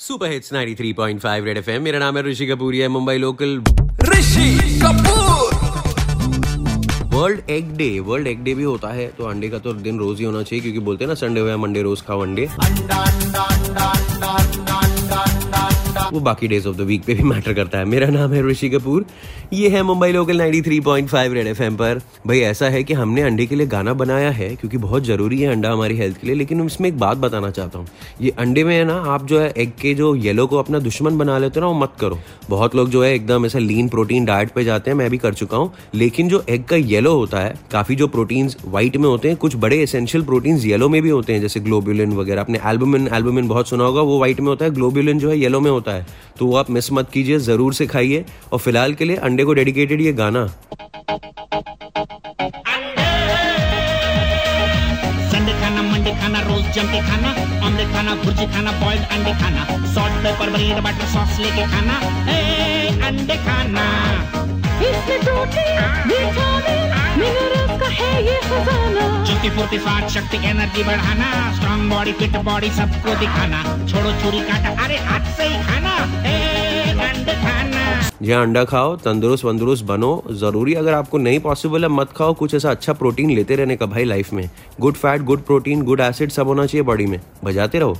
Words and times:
Super 0.00 0.30
hits 0.30 0.52
93.5 0.52 1.44
red 1.44 1.56
FM. 1.58 1.82
मेरा 1.82 1.98
नाम 1.98 2.16
है 2.16 2.22
ऋषि 2.22 2.46
कपूर 2.46 2.74
है 2.74 2.88
Mumbai 2.88 3.16
local. 3.18 3.62
Rishi 4.08 4.78
Kapoor! 4.82 5.56
World 7.14 7.50
egg 7.50 7.72
day 7.76 7.88
world 8.00 8.26
egg 8.26 8.42
day 8.44 8.54
भी 8.54 8.62
होता 8.62 8.88
है 8.88 9.06
तो 9.08 9.24
अंडे 9.24 9.48
का 9.48 9.58
तो 9.58 9.72
दिन 9.86 9.98
रोज 9.98 10.18
ही 10.18 10.24
होना 10.24 10.42
चाहिए 10.42 10.62
क्योंकि 10.62 10.80
बोलते 10.80 11.04
हैं 11.04 11.08
ना 11.08 11.14
संडे 11.14 11.40
हो 11.40 11.48
या 11.48 11.56
मंडे 11.56 11.82
रोज 11.82 12.02
खाओ 12.02 12.20
अंडे। 12.20 12.46
अंडा, 12.46 12.96
अंडा, 12.96 13.42
अंडा। 13.42 13.77
वो 16.18 16.24
बाकी 16.24 16.48
डेज़ 16.48 16.68
ऑफ़ 16.68 16.76
द 16.76 16.80
वीक 16.80 17.04
पे 17.04 17.14
भी 17.14 17.22
मैटर 17.22 17.52
करता 17.52 17.78
है। 17.78 17.84
मेरा 17.84 18.08
नाम 18.08 18.32
है 18.32 18.46
ऋषि 18.48 18.68
कपूर। 18.68 19.04
ये 19.52 19.68
है 19.68 19.82
मुंबई 19.82 20.12
लोकल 20.12 20.40
93.5 20.40 21.32
रेड 21.32 21.46
एफएम 21.46 21.76
पर। 21.76 22.00
भाई, 22.26 22.40
ऐसा 22.40 22.68
है 22.68 22.84
कि 22.84 22.94
हमने 22.94 23.22
अंडे 23.22 23.46
के 23.46 23.54
लिए 23.54 23.66
गाना 23.66 23.94
बनाया 23.94 24.30
है, 24.30 24.48
क्योंकि 24.56 24.76
बहुत 24.76 25.04
ज़रूरी 25.04 25.40
है 25.40 25.52
अंडा 25.52 25.70
हमारी 25.70 25.96
हेल्थ 25.96 26.20
के 26.20 26.26
लिए, 26.26 26.36
लेकिन 26.36 26.64
इसमें 26.64 26.88
एक 26.88 26.98
बात 26.98 27.16
बताना 27.16 27.50
चाहता 27.50 27.78
हूँ। 27.78 27.86
ये 28.20 28.30
अंडे 28.30 28.64
में 28.64 28.76
है 28.76 28.84
ना, 28.84 28.94
आप 28.94 29.26
जो 29.26 29.40
है 29.40 29.54
एग 29.56 29.70
के 29.70 29.94
जो 29.94 30.14
येलो 30.14 30.46
को 30.46 30.58
अपना 30.58 30.78
दुश्मन 30.78 31.18
बना 31.18 31.38
लेते 31.38 31.60
हो 31.60 31.66
ना, 31.66 31.72
वो 31.72 31.78
मत 31.78 31.92
करो। 32.00 32.18
बहुत 32.50 32.74
लोग 32.74 32.90
जो 32.90 33.04
है 33.04 33.14
एकदम 33.14 33.46
ऐसा 33.46 33.58
लीन 33.58 33.88
प्रोटीन 33.88 34.24
डाइट 34.24 34.50
पे 34.50 34.64
जाते 34.64 34.90
हैं, 34.90 34.98
मैं 34.98 35.10
भी 35.10 35.18
कर 35.18 35.34
चुका 35.34 35.56
हूँ। 35.56 35.72
लेकिन 35.94 36.28
जो 36.28 36.44
एग 36.48 36.64
का 36.64 36.76
येलो 36.76 37.14
होता 37.14 37.40
है, 37.40 37.54
काफ़ी 37.72 37.96
जो 37.96 38.06
प्रोटीन्स 38.08 38.56
व्हाइट 38.66 38.96
में 38.96 39.08
होते 39.08 39.28
हैं, 39.28 39.36
कुछ 39.36 39.56
बड़े 39.56 39.82
एसेंशियल 39.82 40.24
प्रोटीन्स 40.24 40.64
येलो 40.64 40.88
में 40.88 41.02
भी 41.02 41.10
होते 41.10 41.32
हैं, 41.32 41.40
जैसे 41.40 41.60
ग्लोब्यूलिन 41.60 42.12
वगैरह। 42.12 42.40
आपने 42.40 42.60
एल्बुमिन 42.66 43.08
एल्बुमिन 43.12 43.48
बहुत 43.48 43.68
सुना 43.68 43.84
होगा, 43.84 44.00
वो 44.00 44.16
व्हाइट 44.16 44.40
में 44.40 44.48
होता 44.48 44.64
है 44.64 44.70
ग्लोब्यूलिन 44.70 45.18
जो 45.18 45.30
है 45.30 45.38
येलो 45.38 45.60
में 45.60 45.70
होता 45.70 45.92
है। 45.92 46.06
तो 46.38 46.46
वो 46.46 46.56
आप 46.56 46.70
मिस 46.70 46.92
मत 46.92 47.10
कीजिए 47.12 47.38
ज़रूर 47.46 47.74
से 47.74 47.86
खाइए 47.86 48.24
और 48.52 48.58
फ़िलहाल 48.58 48.94
के 48.94 49.04
लिए 49.04 49.16
अंडे 49.28 49.44
को 49.44 49.52
डेडिकेटेड 49.54 50.00
ये 50.00 50.12
गाना। 50.20 50.46
संडे 55.30 55.52
खाना 55.60 55.82
मंडे 55.82 56.12
खाना 56.20 56.40
रोज 56.48 56.64
जम 56.74 56.86
के 56.92 57.00
खाना 57.08 57.30
ऑमलेट 57.66 57.88
खाना 57.92 58.14
भुर्जी 58.24 58.46
खाना 58.54 58.72
बॉइल्ड 58.80 59.04
अंडे 59.16 59.32
खाना 59.42 59.62
salt 59.94 60.22
pepper 60.24 60.48
bread 60.56 60.78
butter 60.86 61.06
sauce 61.14 61.38
लेके 61.40 61.64
खाना 61.74 61.96
ए 62.30 62.38
अंडे 63.08 63.36
खाना। 63.46 63.86
इसमें 64.88 65.20
प्रोटीन 65.24 65.78
विटामिन 66.08 66.92
मिनरल्स 67.20 67.72
का 67.80 67.88
है 67.98 68.12
ये 68.26 68.36
खजाना 68.42 68.77
चुस्ती 69.48 69.56
फूर्ति 69.56 69.78
स्वाद 69.78 70.08
शक्ति 70.08 70.36
एनर्जी 70.48 70.82
बढ़ाना 70.84 71.28
स्ट्रॉन्ग 71.56 71.92
बॉडी 71.92 72.12
फिट 72.12 72.36
बॉडी 72.44 72.70
सबको 72.70 73.14
दिखाना 73.20 73.62
छोड़ो 73.88 74.10
छुरी 74.20 74.40
काटा 74.40 74.70
अरे 74.84 74.96
हाथ 74.98 75.30
से 75.36 75.44
ही 75.44 75.62
खाना 75.62 75.94
ए 76.26 76.94
खाना 77.28 77.84
जहाँ 78.22 78.42
अंडा 78.42 78.64
खाओ, 78.64 78.96
तंदुरुस्त 78.96 79.44
वंदुरुस्त 79.44 79.84
बनो, 79.84 80.10
ज़रूरी 80.32 80.74
अगर 80.74 80.92
आपको 80.92 81.18
नहीं 81.18 81.40
पॉसिबल 81.40 81.82
है, 81.82 81.88
मत 81.88 82.12
खाओ, 82.16 82.34
कुछ 82.34 82.54
ऐसा 82.54 82.70
अच्छा 82.70 82.92
प्रोटीन 82.92 83.30
लेते 83.30 83.56
रहने 83.56 83.76
का 83.76 83.86
भाई 83.86 84.04
लाइफ 84.04 84.32
में। 84.32 84.48
Good 84.80 84.94
fat 84.94 85.22
good 85.22 85.44
protein 85.44 85.82
good 85.82 86.00
acid 86.00 86.30
सब 86.30 86.46
होना 86.46 86.66
चाहिए 86.66 86.82
बॉडी 86.82 87.06
में। 87.06 87.20
बजाते 87.44 87.78
रहो। 87.78 87.98